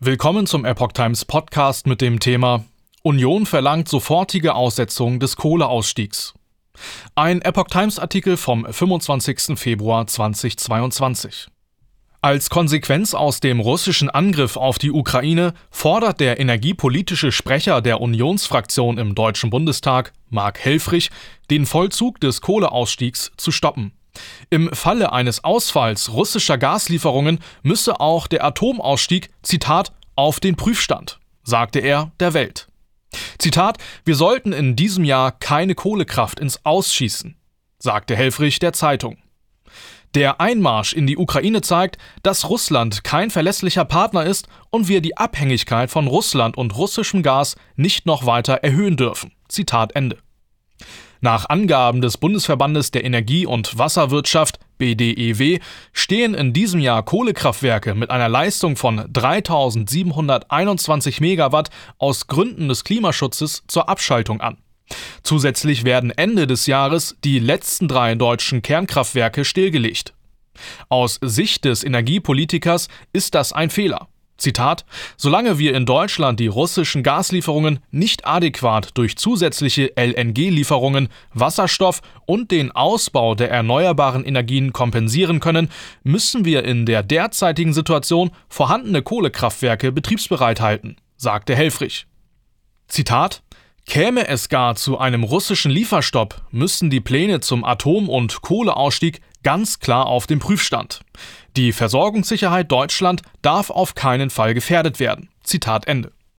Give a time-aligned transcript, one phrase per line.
[0.00, 2.64] Willkommen zum Epoch Times Podcast mit dem Thema
[3.02, 6.34] Union verlangt sofortige Aussetzung des Kohleausstiegs.
[7.16, 9.58] Ein Epoch Times Artikel vom 25.
[9.58, 11.48] Februar 2022.
[12.20, 18.98] Als Konsequenz aus dem russischen Angriff auf die Ukraine fordert der energiepolitische Sprecher der Unionsfraktion
[18.98, 21.10] im Deutschen Bundestag, Mark Helfrich,
[21.50, 23.97] den Vollzug des Kohleausstiegs zu stoppen.
[24.50, 31.78] Im Falle eines Ausfalls russischer Gaslieferungen müsse auch der Atomausstieg, Zitat, auf den Prüfstand, sagte
[31.78, 32.68] er der Welt.
[33.38, 37.36] Zitat, wir sollten in diesem Jahr keine Kohlekraft ins Ausschießen,
[37.78, 39.18] sagte Helfrich der Zeitung.
[40.14, 45.16] Der Einmarsch in die Ukraine zeigt, dass Russland kein verlässlicher Partner ist und wir die
[45.16, 49.32] Abhängigkeit von Russland und russischem Gas nicht noch weiter erhöhen dürfen.
[49.48, 50.18] Zitat Ende.
[51.20, 55.58] Nach Angaben des Bundesverbandes der Energie- und Wasserwirtschaft BDEW
[55.92, 63.64] stehen in diesem Jahr Kohlekraftwerke mit einer Leistung von 3721 Megawatt aus Gründen des Klimaschutzes
[63.66, 64.58] zur Abschaltung an.
[65.22, 70.14] Zusätzlich werden Ende des Jahres die letzten drei deutschen Kernkraftwerke stillgelegt.
[70.88, 74.08] Aus Sicht des Energiepolitikers ist das ein Fehler.
[74.38, 74.84] Zitat,
[75.16, 82.70] solange wir in Deutschland die russischen Gaslieferungen nicht adäquat durch zusätzliche LNG-Lieferungen, Wasserstoff und den
[82.70, 85.68] Ausbau der erneuerbaren Energien kompensieren können,
[86.04, 92.06] müssen wir in der derzeitigen Situation vorhandene Kohlekraftwerke betriebsbereit halten, sagte Helfrich.
[92.86, 93.42] Zitat
[93.88, 99.80] Käme es gar zu einem russischen Lieferstopp, müssten die Pläne zum Atom- und Kohleausstieg ganz
[99.80, 101.00] klar auf dem Prüfstand.
[101.56, 105.30] Die Versorgungssicherheit Deutschland darf auf keinen Fall gefährdet werden.
[105.42, 106.12] Zitat Ende.